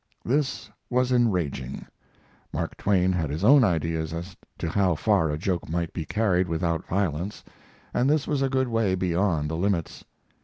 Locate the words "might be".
5.69-6.05